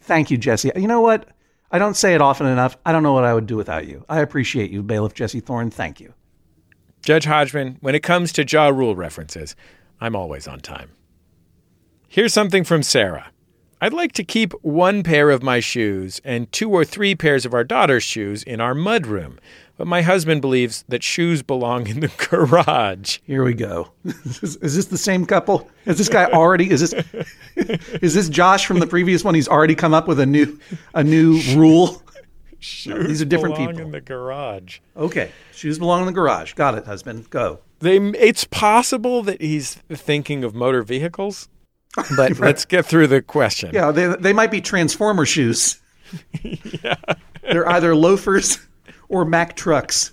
[0.00, 0.72] Thank you, Jesse.
[0.74, 1.28] You know what?
[1.70, 2.76] I don't say it often enough.
[2.86, 4.04] I don't know what I would do without you.
[4.08, 5.70] I appreciate you, Bailiff Jesse Thorne.
[5.70, 6.14] Thank you.
[7.02, 9.54] Judge Hodgman, when it comes to Ja Rule references,
[10.00, 10.90] I'm always on time.
[12.08, 13.30] Here's something from Sarah.
[13.80, 17.54] I'd like to keep one pair of my shoes and two or three pairs of
[17.54, 19.38] our daughter's shoes in our mudroom,
[19.78, 23.20] but my husband believes that shoes belong in the garage.
[23.24, 23.92] Here we go.
[24.04, 25.70] is, is this the same couple?
[25.86, 26.70] Is this guy already?
[26.70, 26.92] Is this
[28.02, 29.34] is this Josh from the previous one?
[29.34, 30.58] He's already come up with a new
[30.94, 32.02] a new rule.
[32.58, 33.86] Shoes these are different belong people.
[33.86, 34.80] in the garage.
[34.96, 36.54] Okay, shoes belong in the garage.
[36.54, 37.30] Got it, husband.
[37.30, 37.60] Go.
[37.78, 41.48] They, it's possible that he's thinking of motor vehicles,
[42.16, 43.70] but let's get through the question.
[43.72, 45.80] Yeah, they they might be transformer shoes.
[46.42, 46.96] yeah.
[47.42, 48.58] They're either loafers
[49.08, 50.12] or Mack trucks.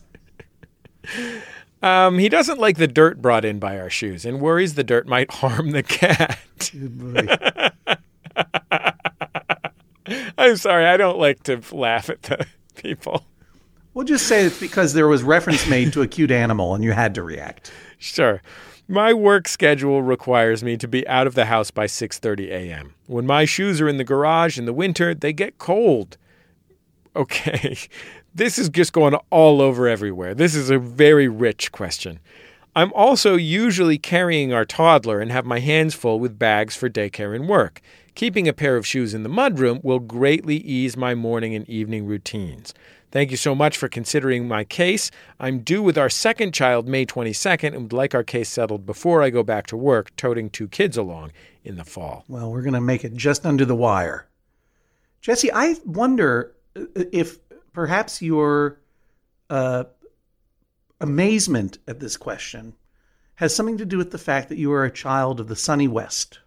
[1.81, 5.07] Um, he doesn't like the dirt brought in by our shoes and worries the dirt
[5.07, 6.39] might harm the cat.
[10.37, 13.25] I'm sorry, I don't like to laugh at the people.
[13.93, 16.91] We'll just say it's because there was reference made to a cute animal and you
[16.91, 17.71] had to react.
[17.97, 18.41] Sure.
[18.87, 22.93] My work schedule requires me to be out of the house by 6:30 a.m.
[23.07, 26.17] When my shoes are in the garage in the winter, they get cold.
[27.15, 27.77] Okay.
[28.35, 30.35] This is just going all over everywhere.
[30.35, 32.19] This is a very rich question.
[32.75, 37.33] I'm also usually carrying our toddler and have my hands full with bags for daycare
[37.33, 37.79] and work.
[38.13, 42.05] Keeping a pair of shoes in the mudroom will greatly ease my morning and evening
[42.05, 42.73] routines.
[43.09, 45.11] Thank you so much for considering my case.
[45.39, 49.23] I'm due with our second child May 22nd and would like our case settled before
[49.23, 51.31] I go back to work, toting two kids along
[51.63, 52.25] in the fall.
[52.27, 54.27] Well, we're going to make it just under the wire.
[55.21, 57.37] Jesse, I wonder uh, if
[57.75, 58.79] perhaps your
[59.49, 59.83] uh,
[61.01, 62.73] amazement at this question
[63.35, 65.87] has something to do with the fact that you are a child of the sunny
[65.87, 66.39] West.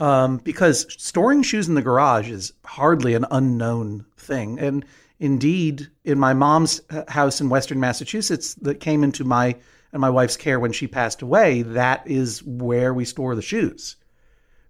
[0.00, 4.58] Um, because storing shoes in the garage is hardly an unknown thing.
[4.58, 4.84] And
[5.18, 9.56] indeed, in my mom's uh, house in Western Massachusetts, that came into my
[9.92, 13.96] and my wife's care when she passed away, that is where we store the shoes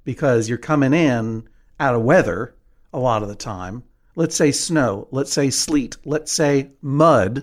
[0.05, 1.49] because you're coming in
[1.79, 2.55] out of weather
[2.93, 3.83] a lot of the time.
[4.21, 7.43] Let's say snow, let's say sleet, let's say mud,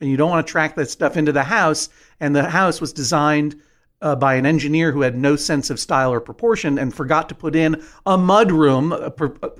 [0.00, 1.88] and you don't want to track that stuff into the house.
[2.20, 3.60] And the house was designed
[4.00, 7.34] uh, by an engineer who had no sense of style or proportion and forgot to
[7.34, 9.12] put in a mud room, a,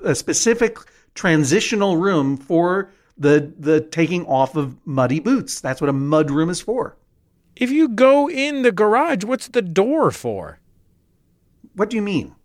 [0.04, 0.78] a specific
[1.16, 5.60] transitional room for the the taking off of muddy boots.
[5.60, 6.96] That's what a mud room is for.
[7.56, 10.60] If you go in the garage, what's the door for?
[11.74, 12.36] What do you mean?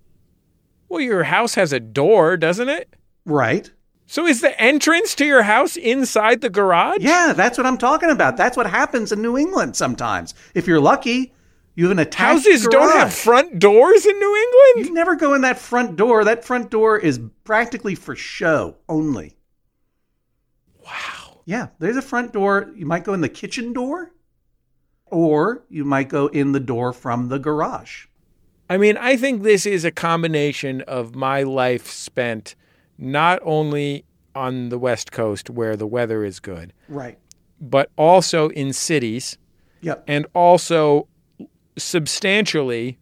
[0.90, 2.96] Well, your house has a door, doesn't it?
[3.28, 3.70] Right.
[4.08, 7.02] So is the entrance to your house inside the garage?
[7.02, 8.38] Yeah, that's what I'm talking about.
[8.38, 10.36] That's what happens in New England sometimes.
[10.54, 11.34] If you're lucky,
[11.74, 14.88] you have an attached Houses don't have front doors in New England?
[14.88, 16.24] You never go in that front door.
[16.24, 19.36] That front door is practically for show only.
[20.86, 21.42] Wow.
[21.46, 22.72] Yeah, there's a front door.
[22.76, 24.14] You might go in the kitchen door,
[25.08, 28.06] or you might go in the door from the garage.
[28.70, 32.56] I mean, I think this is a combination of my life spent
[32.98, 37.18] not only on the West Coast where the weather is good, Right.
[37.62, 39.38] but also in cities
[39.82, 40.04] Yep.
[40.08, 41.08] and also
[41.78, 42.98] substantially,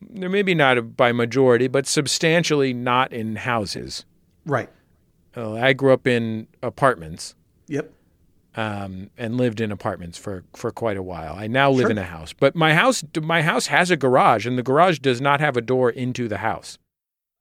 [0.00, 4.04] there maybe not by majority, but substantially not in houses.
[4.46, 4.68] Right.
[5.36, 7.34] Uh, I grew up in apartments
[7.68, 7.90] Yep.
[8.56, 11.34] um, and lived in apartments for, for quite a while.
[11.34, 11.90] I now live Sure.
[11.90, 15.20] in a house, but my house my house has a garage, and the garage does
[15.20, 16.78] not have a door into the house.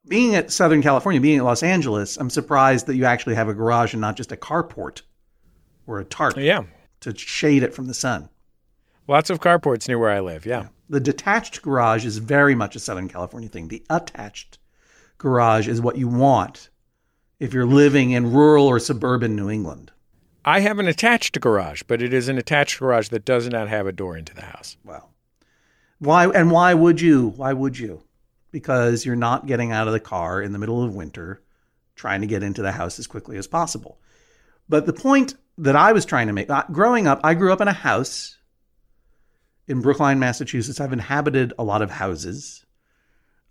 [0.07, 3.53] Being at Southern California, being at Los Angeles, I'm surprised that you actually have a
[3.53, 5.01] garage and not just a carport
[5.85, 6.63] or a tarp Yeah,
[7.01, 8.29] to shade it from the sun.
[9.07, 10.45] lots of carports near where I live.
[10.45, 13.67] Yeah, The detached garage is very much a Southern California thing.
[13.67, 14.57] The attached
[15.19, 16.69] garage is what you want
[17.39, 19.91] if you're living in rural or suburban New England.
[20.43, 23.85] I have an attached garage, but it is an attached garage that does not have
[23.85, 24.77] a door into the house.
[24.83, 25.11] Well,
[25.99, 27.29] why and why would you?
[27.35, 28.01] Why would you?
[28.51, 31.41] Because you're not getting out of the car in the middle of winter
[31.95, 33.99] trying to get into the house as quickly as possible.
[34.67, 37.61] But the point that I was trying to make, uh, growing up, I grew up
[37.61, 38.37] in a house
[39.67, 40.79] in Brookline, Massachusetts.
[40.79, 42.65] I've inhabited a lot of houses.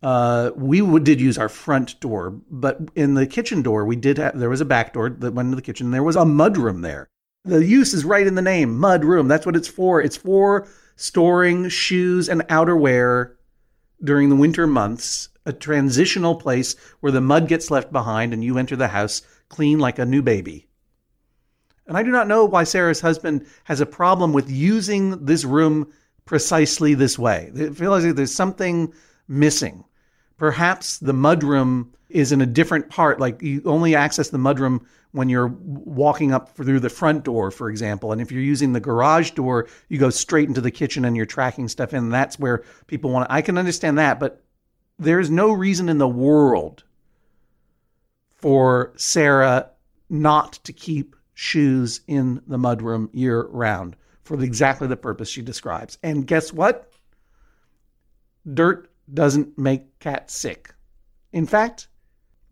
[0.03, 4.39] Uh, we did use our front door, but in the kitchen door, we did have,
[4.39, 5.91] there was a back door that went into the kitchen.
[5.91, 7.09] There was a mud room there.
[7.45, 9.29] The use is right in the name, mud room.
[9.29, 10.01] That's what it's for.
[10.01, 13.33] It's for storing shoes and outerwear
[14.03, 18.59] during the winter months, a transitional place where the mud gets left behind and you
[18.59, 20.67] enter the house clean like a new baby.
[21.87, 25.93] And I do not know why Sarah's husband has a problem with using this room
[26.25, 27.51] precisely this way.
[27.55, 28.93] It feels like there's something
[29.27, 29.85] missing.
[30.37, 33.19] Perhaps the mudroom is in a different part.
[33.19, 37.69] Like you only access the mudroom when you're walking up through the front door, for
[37.69, 38.13] example.
[38.13, 41.27] And if you're using the garage door, you go straight into the kitchen and you're
[41.27, 42.11] tracking stuff in.
[42.11, 43.29] That's where people want.
[43.29, 43.35] to.
[43.35, 44.43] I can understand that, but
[44.99, 46.85] there's no reason in the world
[48.37, 49.71] for Sarah
[50.09, 55.99] not to keep shoes in the mudroom year round for exactly the purpose she describes.
[56.03, 56.93] And guess what?
[58.53, 60.73] Dirt doesn't make cats sick.
[61.33, 61.89] In fact,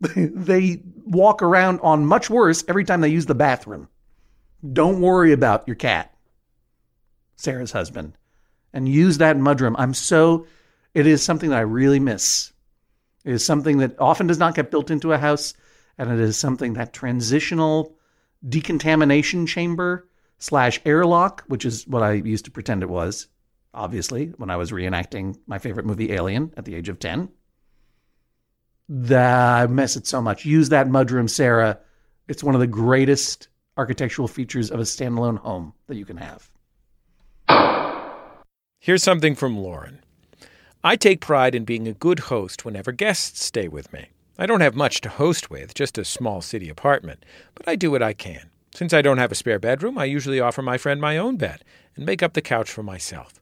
[0.15, 3.89] they walk around on much worse every time they use the bathroom.
[4.73, 6.13] Don't worry about your cat,
[7.35, 8.13] Sarah's husband,
[8.73, 9.75] and use that mudroom.
[9.77, 10.45] I'm so,
[10.93, 12.51] it is something that I really miss.
[13.25, 15.53] It is something that often does not get built into a house,
[15.97, 17.95] and it is something that transitional
[18.47, 20.07] decontamination chamber
[20.37, 23.27] slash airlock, which is what I used to pretend it was,
[23.73, 27.29] obviously, when I was reenacting my favorite movie, Alien, at the age of 10.
[28.89, 30.45] That I miss it so much.
[30.45, 31.79] Use that mudroom, Sarah.
[32.27, 33.47] It's one of the greatest
[33.77, 36.49] architectural features of a standalone home that you can have.
[38.79, 39.99] Here's something from Lauren.
[40.83, 44.07] I take pride in being a good host whenever guests stay with me.
[44.37, 47.25] I don't have much to host with, just a small city apartment,
[47.55, 48.49] but I do what I can.
[48.73, 51.63] Since I don't have a spare bedroom, I usually offer my friend my own bed
[51.95, 53.41] and make up the couch for myself.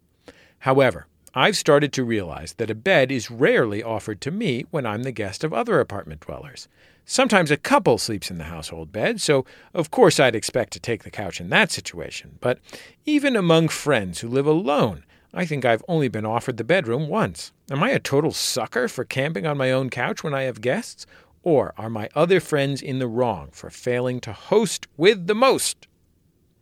[0.59, 1.05] However,
[1.37, 5.11] I've started to realize that a bed is rarely offered to me when I'm the
[5.11, 6.67] guest of other apartment dwellers.
[7.05, 11.03] Sometimes a couple sleeps in the household bed, so of course I'd expect to take
[11.03, 12.39] the couch in that situation.
[12.41, 12.57] But
[13.05, 17.51] even among friends who live alone, I think I've only been offered the bedroom once.
[17.69, 21.05] Am I a total sucker for camping on my own couch when I have guests?
[21.43, 25.85] Or are my other friends in the wrong for failing to host with the most?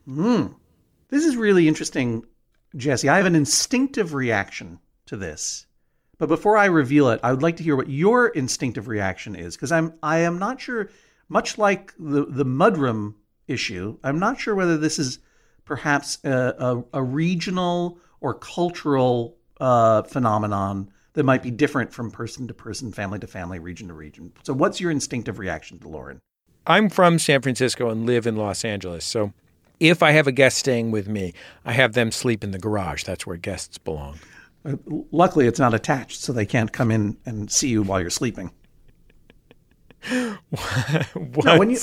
[0.04, 0.48] Hmm.
[1.08, 2.26] This is really interesting,
[2.76, 3.10] Jesse.
[3.10, 5.66] I have an instinctive reaction to this.
[6.18, 9.56] But before I reveal it, I would like to hear what your instinctive reaction is
[9.56, 10.90] because I'm I am not sure
[11.28, 13.16] much like the the mudroom
[13.48, 15.20] issue, I'm not sure whether this is
[15.66, 22.48] perhaps a, a, a regional or cultural uh, phenomenon that might be different from person
[22.48, 24.34] to person, family to family, region to region.
[24.44, 26.20] So, what's your instinctive reaction to Lauren?
[26.68, 29.06] I'm from San Francisco and live in Los Angeles.
[29.06, 29.34] So,
[29.80, 31.34] if I have a guest staying with me,
[31.66, 33.04] I have them sleep in the garage.
[33.04, 34.20] That's where guests belong.
[34.66, 34.76] Uh,
[35.12, 38.52] luckily, it's not attached, so they can't come in and see you while you're sleeping.
[40.12, 41.80] No, when you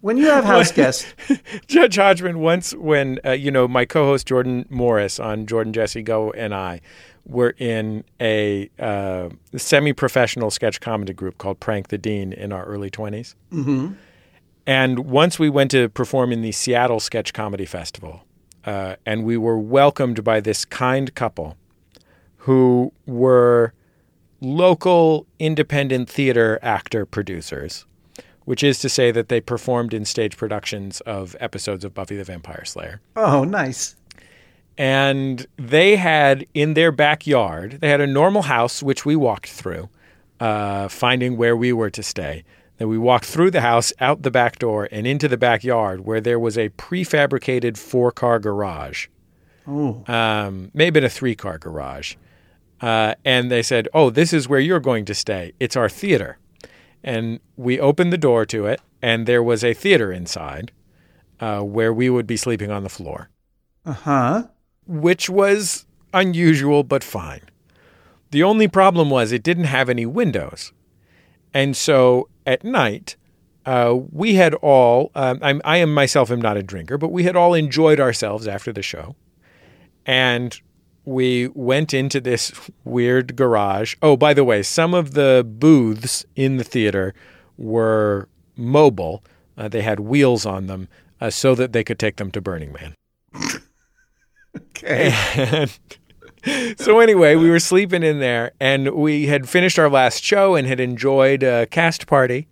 [0.00, 1.04] when you have house guests,
[1.66, 6.02] Judge Hodgman, once when, uh, you know, my co host Jordan Morris on Jordan Jesse
[6.02, 6.80] Go and I
[7.24, 12.64] were in a uh, semi professional sketch comedy group called Prank the Dean in our
[12.66, 13.34] early 20s.
[13.52, 13.96] Mhm.
[14.66, 18.22] And once we went to perform in the Seattle Sketch Comedy Festival,
[18.64, 21.56] uh, and we were welcomed by this kind couple
[22.38, 23.72] who were
[24.40, 27.86] local independent theater actor producers,
[28.44, 32.24] which is to say that they performed in stage productions of episodes of Buffy the
[32.24, 33.00] Vampire Slayer.
[33.14, 33.94] oh, nice.
[34.78, 39.88] And they had in their backyard, they had a normal house, which we walked through,
[40.38, 42.44] uh, finding where we were to stay.
[42.78, 46.20] Then we walked through the house, out the back door, and into the backyard where
[46.20, 49.08] there was a prefabricated four car garage,
[49.66, 52.16] Oh, um, maybe a three car garage.
[52.80, 55.52] Uh, and they said, Oh, this is where you're going to stay.
[55.58, 56.38] It's our theater.
[57.02, 60.72] And we opened the door to it, and there was a theater inside
[61.40, 63.30] uh, where we would be sleeping on the floor
[63.84, 64.42] uh huh.
[64.86, 67.42] which was unusual but fine.
[68.30, 70.72] The only problem was it didn't have any windows.
[71.54, 73.16] And so at night,
[73.66, 77.24] uh, we had all, um, I'm, I am myself am not a drinker, but we
[77.24, 79.16] had all enjoyed ourselves after the show.
[80.06, 80.58] And
[81.04, 82.52] we went into this
[82.84, 83.96] weird garage.
[84.00, 87.12] Oh, by the way, some of the booths in the theater
[87.56, 89.24] were mobile.
[89.58, 90.88] Uh, they had wheels on them
[91.20, 92.94] uh, so that they could take them to Burning Man.
[94.56, 95.12] Okay.
[95.36, 95.78] And
[96.76, 100.66] so anyway, we were sleeping in there, and we had finished our last show and
[100.66, 102.48] had enjoyed a cast party,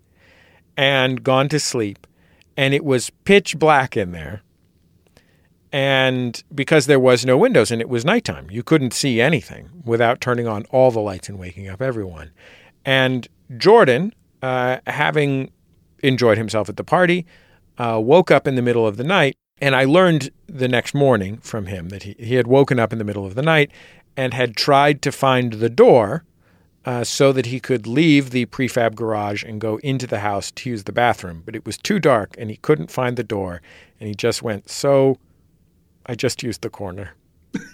[0.76, 2.06] and gone to sleep,
[2.56, 4.42] and it was pitch black in there.
[5.72, 10.20] And because there was no windows and it was nighttime, you couldn't see anything without
[10.20, 12.30] turning on all the lights and waking up everyone.
[12.84, 13.26] And
[13.56, 15.50] Jordan, uh, having
[16.04, 17.26] enjoyed himself at the party,
[17.76, 19.36] uh, woke up in the middle of the night.
[19.64, 22.98] And I learned the next morning from him that he, he had woken up in
[22.98, 23.70] the middle of the night
[24.14, 26.22] and had tried to find the door
[26.84, 30.68] uh, so that he could leave the prefab garage and go into the house to
[30.68, 31.42] use the bathroom.
[31.46, 33.62] But it was too dark and he couldn't find the door.
[33.98, 35.16] And he just went, So
[36.04, 37.14] I just used the corner.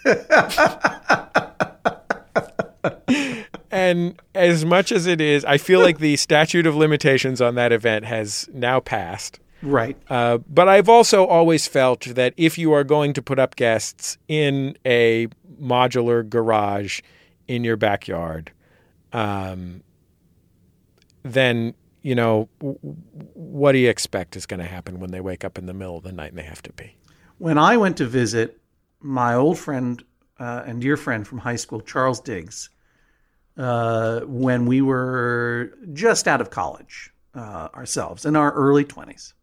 [3.72, 7.72] and as much as it is, I feel like the statute of limitations on that
[7.72, 9.40] event has now passed.
[9.62, 9.96] Right.
[10.08, 14.16] Uh, but I've also always felt that if you are going to put up guests
[14.28, 15.28] in a
[15.60, 17.00] modular garage
[17.46, 18.52] in your backyard,
[19.12, 19.82] um,
[21.22, 22.78] then you know w-
[23.34, 25.98] what do you expect is going to happen when they wake up in the middle
[25.98, 26.96] of the night and they have to pee?
[27.38, 28.58] When I went to visit
[29.00, 30.02] my old friend
[30.38, 32.70] uh, and dear friend from high school, Charles Diggs,
[33.58, 39.34] uh, when we were just out of college uh, ourselves in our early 20s.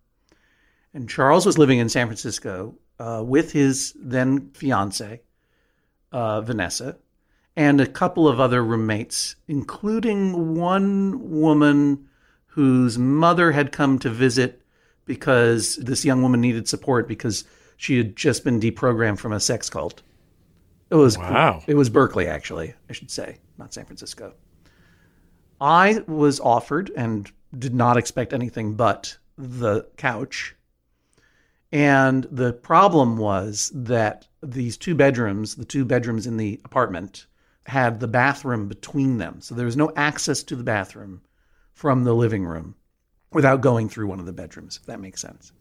[0.94, 5.22] And Charles was living in San Francisco uh, with his then fiance,
[6.12, 6.98] uh, Vanessa,
[7.56, 12.08] and a couple of other roommates, including one woman
[12.48, 14.62] whose mother had come to visit
[15.06, 17.46] because this young woman needed support because
[17.78, 20.02] she had just been deprogrammed from a sex cult.
[20.90, 21.64] It was Wow.
[21.68, 24.34] It was Berkeley, actually, I should say, not San Francisco.
[25.60, 30.56] I was offered and did not expect anything but the couch.
[31.72, 37.26] And the problem was that these two bedrooms, the two bedrooms in the apartment,
[37.65, 39.41] had the bathroom between them.
[39.41, 41.22] So there was no access to the bathroom
[41.74, 42.76] from the living room
[43.34, 45.51] without going through one of the bedrooms, if that makes sense.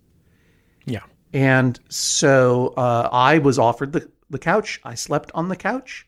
[0.85, 1.03] Yeah.
[1.33, 4.81] And so uh, I was offered the, the couch.
[4.85, 6.07] I slept on the couch.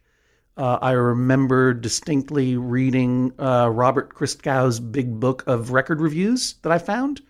[0.56, 6.78] Uh, I remember distinctly reading uh, Robert Christgau's big book of record reviews that I
[6.78, 7.22] found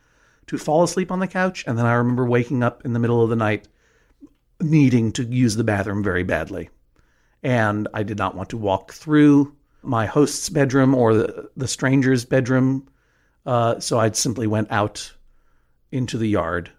[0.49, 1.65] to fall asleep on the couch.
[1.67, 3.69] And then I remember waking up in the middle of the night
[4.61, 6.71] needing to use the bathroom very badly.
[7.43, 12.25] And I did not want to walk through my host's bedroom or the, the stranger's
[12.25, 12.89] bedroom.
[13.47, 15.13] Uh, so I simply went out
[15.93, 16.73] into the yard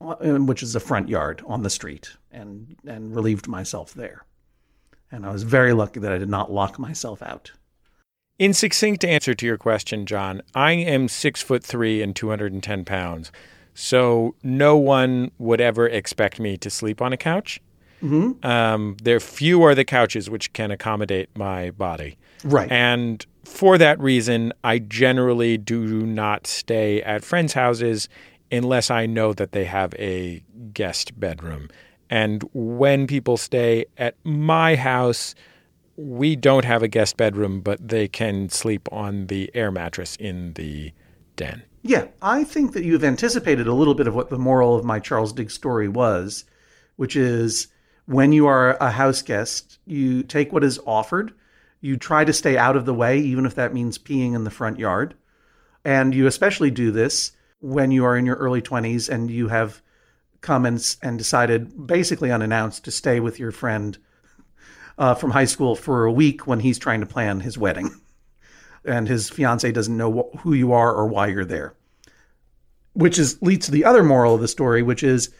[0.00, 4.26] uh, which is a front yard on the street, and and relieved myself there.
[5.10, 7.52] And I was very lucky that I did not lock myself out.
[8.38, 13.32] In succinct answer to your question, John, I am six foot three and 210 pounds.
[13.74, 17.60] So no one would ever expect me to sleep on a couch.
[18.02, 18.46] Mm-hmm.
[18.46, 22.18] Um, there few are the couches which can accommodate my body.
[22.44, 22.70] Right.
[22.70, 28.08] And for that reason, I generally do not stay at friends' houses
[28.52, 30.42] unless I know that they have a
[30.74, 31.68] guest bedroom.
[32.10, 35.34] And when people stay at my house,
[35.96, 40.52] we don't have a guest bedroom, but they can sleep on the air mattress in
[40.54, 40.92] the
[41.36, 41.62] den.
[41.82, 44.98] Yeah, I think that you've anticipated a little bit of what the moral of my
[44.98, 46.44] Charles Diggs story was,
[46.96, 47.68] which is
[48.06, 51.32] when you are a house guest, you take what is offered,
[51.80, 54.50] you try to stay out of the way, even if that means peeing in the
[54.50, 55.14] front yard.
[55.84, 59.80] And you especially do this when you are in your early 20s and you have
[60.40, 63.98] come and, and decided, basically unannounced, to stay with your friend
[64.98, 67.90] uh, from high school for a week when he's trying to plan his wedding.
[68.88, 71.74] And his fiance doesn't know wh- who you are or why you're there.
[72.92, 75.30] Which is leads to the other moral of the story, which is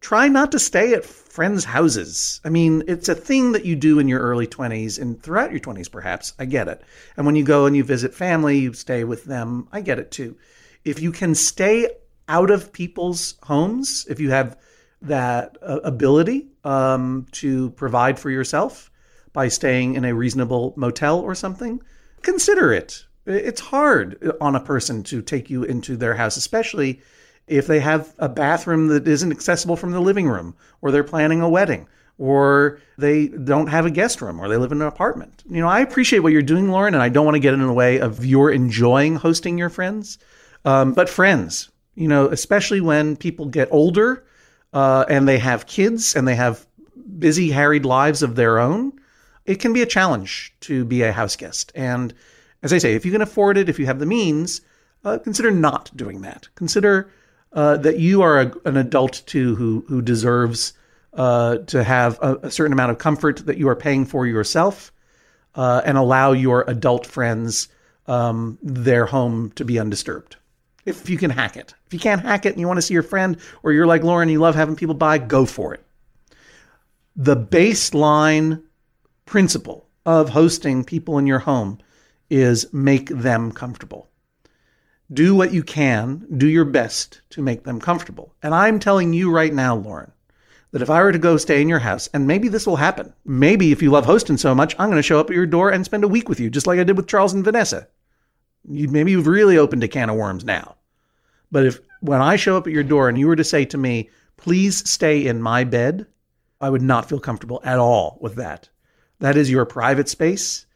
[0.00, 2.40] try not to stay at friends' houses.
[2.44, 5.58] I mean, it's a thing that you do in your early 20s and throughout your
[5.58, 6.32] 20s, perhaps.
[6.38, 6.82] I get it.
[7.16, 9.66] And when you go and you visit family, you stay with them.
[9.72, 10.36] I get it too.
[10.84, 11.88] If you can stay
[12.28, 14.56] out of people's homes, if you have
[15.02, 18.91] that uh, ability um, to provide for yourself
[19.32, 21.82] by staying in a reasonable motel or something,
[22.22, 23.04] consider it.
[23.24, 27.00] It's hard on a person to take you into their house, especially
[27.46, 31.40] if they have a bathroom that isn't accessible from the living room, or they're planning
[31.40, 35.42] a wedding, or they don't have a guest room, or they live in an apartment.
[35.48, 37.60] You know, I appreciate what you're doing, Lauren, and I don't want to get in
[37.60, 40.18] the way of your enjoying hosting your friends.
[40.64, 44.24] Um, but friends, you know, especially when people get older
[44.72, 46.66] uh, and they have kids and they have
[47.18, 48.92] busy, harried lives of their own,
[49.44, 51.72] it can be a challenge to be a house guest.
[51.74, 52.14] And
[52.62, 54.60] as I say, if you can afford it, if you have the means,
[55.04, 56.48] uh, consider not doing that.
[56.54, 57.10] Consider
[57.52, 60.72] uh, that you are a, an adult too who who deserves
[61.14, 64.92] uh, to have a, a, certain amount of comfort that you are paying for yourself,
[65.54, 67.68] uh, and allow your adult friends
[68.06, 70.36] um, their home to be undisturbed.
[70.86, 71.74] If you can hack it.
[71.86, 74.02] If you can't hack it and you want to see your friend, or you're like
[74.02, 75.84] Lauren, you love having people by, go for it.
[77.14, 78.62] The baseline
[79.26, 81.78] principle of hosting people in your home
[82.30, 84.08] is make them comfortable.
[85.12, 88.34] Do what you can, do your best to make them comfortable.
[88.42, 90.10] And I'm telling you right now, Lauren,
[90.70, 93.12] that if I were to go stay in your house, and maybe this will happen,
[93.26, 95.70] maybe if you love hosting so much, I'm going to show up at your door
[95.70, 97.86] and spend a week with you, just like I did with Charles and Vanessa.
[98.66, 100.76] You, maybe you've really opened a can of worms now.
[101.50, 103.76] But if when I show up at your door and you were to say to
[103.76, 104.08] me,
[104.38, 106.06] please stay in my bed,
[106.60, 108.70] I would not feel comfortable at all with that.
[109.22, 110.66] That is your private space.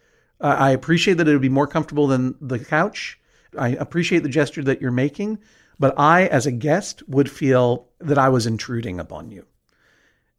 [0.41, 3.19] Uh, I appreciate that it would be more comfortable than the couch.
[3.59, 5.41] I appreciate the gesture that you're making,
[5.81, 9.47] but I, as a guest, would feel that I was intruding upon you.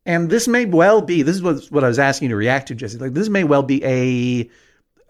[0.06, 2.70] And this may well be, this is what, what I was asking you to react
[2.70, 2.98] to, Jesse.
[2.98, 4.50] Like, this may well be a,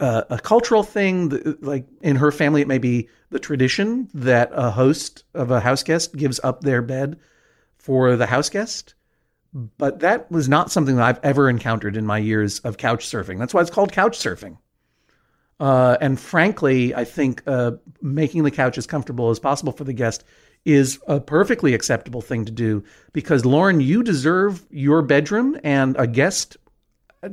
[0.03, 1.29] uh, a cultural thing.
[1.29, 5.59] That, like, in her family, it may be the tradition that a host of a
[5.59, 7.19] house guest gives up their bed
[7.77, 8.95] for the house guest.
[9.77, 13.39] But that was not something that I've ever encountered in my years of couch surfing.
[13.39, 14.57] That's why it's called couch surfing.
[15.59, 19.93] Uh, and frankly, I think uh, making the couch as comfortable as possible for the
[19.93, 20.23] guest
[20.63, 22.83] is a perfectly acceptable thing to do
[23.13, 26.57] because Lauren, you deserve your bedroom, and a guest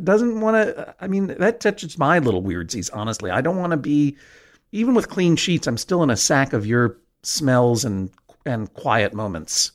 [0.03, 0.95] doesn't want to.
[1.01, 2.89] I mean, that touches my little weirdsies.
[2.93, 4.17] Honestly, I don't want to be,
[4.73, 8.11] even with clean sheets, I'm still in a sack of your smells and
[8.47, 9.73] and quiet moments,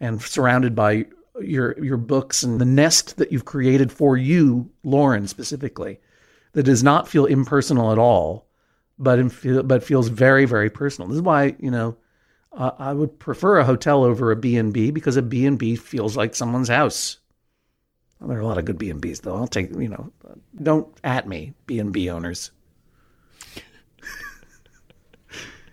[0.00, 1.06] and surrounded by
[1.40, 6.00] your your books and the nest that you've created for you, Lauren, specifically
[6.52, 8.46] that does not feel impersonal at all,
[8.98, 9.18] but
[9.66, 11.08] but feels very very personal.
[11.08, 11.96] This is why you know
[12.52, 15.58] uh, I would prefer a hotel over a B and B because a B and
[15.58, 17.18] B feels like someone's house.
[18.18, 19.36] Well, there are a lot of good B and Bs though.
[19.36, 20.10] I'll take you know,
[20.62, 22.50] don't at me B and B owners.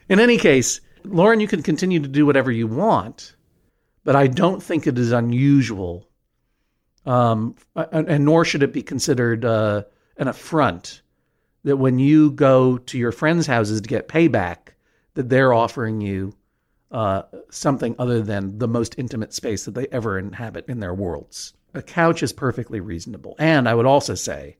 [0.09, 3.35] In any case, Lauren, you can continue to do whatever you want,
[4.03, 6.07] but I don't think it is unusual,
[7.05, 9.45] um, and, and nor should it be considered.
[9.45, 9.83] Uh,
[10.17, 11.01] an affront
[11.63, 14.73] that when you go to your friends' houses to get payback,
[15.13, 16.35] that they're offering you
[16.91, 21.53] uh, something other than the most intimate space that they ever inhabit in their worlds.
[21.73, 23.35] A couch is perfectly reasonable.
[23.39, 24.57] And I would also say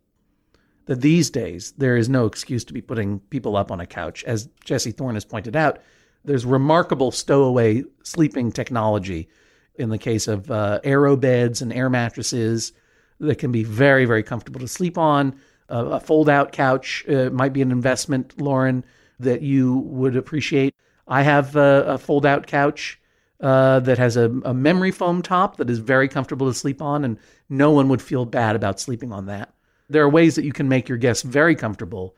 [0.86, 4.24] that these days there is no excuse to be putting people up on a couch.
[4.24, 5.80] As Jesse Thorne has pointed out,
[6.26, 9.30] there's remarkable stowaway sleeping technology
[9.76, 12.74] in the case of uh, aero beds and air mattresses
[13.20, 15.36] that can be very, very comfortable to sleep on.
[15.70, 18.84] Uh, a fold out couch uh, might be an investment, Lauren,
[19.20, 20.76] that you would appreciate.
[21.08, 23.00] I have a, a fold out couch
[23.40, 27.04] uh, that has a, a, memory foam top that is very comfortable to sleep on,
[27.04, 27.18] and
[27.50, 29.54] no one would feel bad about sleeping on that.
[29.90, 32.16] There are ways that you can make your guests very comfortable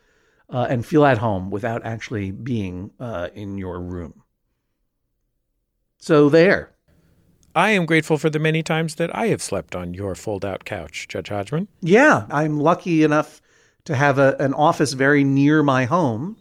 [0.49, 4.23] uh, and feel at home without actually being uh, in your room.
[5.97, 6.75] So, there.
[7.55, 10.65] I am grateful for the many times that I have slept on your fold out
[10.65, 11.69] couch, Judge Hodgman.
[11.81, 13.41] Yeah, I'm lucky enough
[13.85, 16.37] to have a, an office very near my home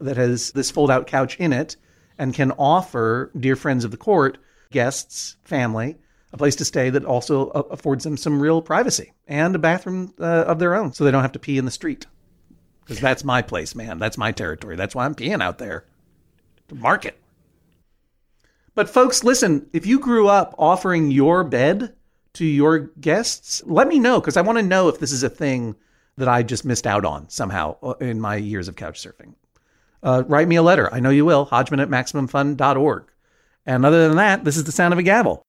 [0.00, 1.76] that has this fold out couch in it
[2.18, 4.38] and can offer dear friends of the court,
[4.72, 5.96] guests, family,
[6.32, 10.44] a place to stay that also affords them some real privacy and a bathroom uh,
[10.46, 12.06] of their own so they don't have to pee in the street.
[12.86, 13.98] Because that's my place, man.
[13.98, 14.76] That's my territory.
[14.76, 15.84] That's why I'm peeing out there
[16.68, 17.18] to market.
[18.76, 21.94] But folks, listen, if you grew up offering your bed
[22.34, 25.28] to your guests, let me know because I want to know if this is a
[25.28, 25.74] thing
[26.16, 29.34] that I just missed out on somehow uh, in my years of couch surfing.
[30.02, 30.92] Uh, write me a letter.
[30.94, 31.46] I know you will.
[31.46, 33.04] Hodgman at MaximumFun.org.
[33.64, 35.45] And other than that, this is the sound of a gavel.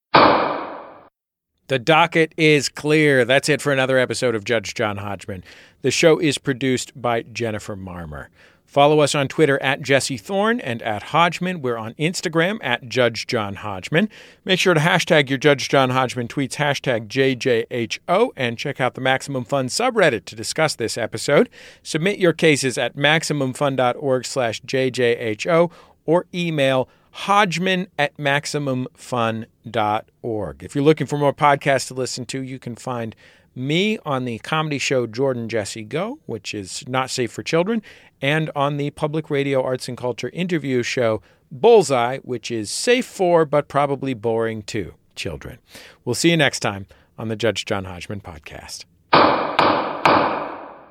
[1.68, 3.26] The docket is clear.
[3.26, 5.44] That's it for another episode of Judge John Hodgman.
[5.82, 8.28] The show is produced by Jennifer Marmer.
[8.64, 11.60] Follow us on Twitter at Jesse Thorne and at Hodgman.
[11.60, 14.08] We're on Instagram at Judge John Hodgman.
[14.46, 19.00] Make sure to hashtag your Judge John Hodgman tweets, hashtag JJHO, and check out the
[19.02, 21.50] Maximum Fun subreddit to discuss this episode.
[21.82, 25.70] Submit your cases at MaximumFun.org slash JJHO
[26.06, 26.88] or email
[27.18, 30.62] hodgman at MaximumFun.org.
[30.62, 33.16] If you're looking for more podcasts to listen to, you can find
[33.56, 37.82] me on the comedy show Jordan Jesse Go, which is not safe for children,
[38.22, 43.44] and on the public radio arts and culture interview show Bullseye, which is safe for
[43.44, 45.58] but probably boring to children.
[46.04, 46.86] We'll see you next time
[47.18, 48.84] on the Judge John Hodgman podcast.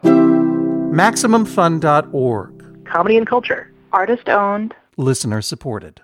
[0.04, 2.86] MaximumFun.org.
[2.86, 3.72] Comedy and culture.
[3.94, 4.76] Artist owned.
[4.98, 6.02] Listener supported.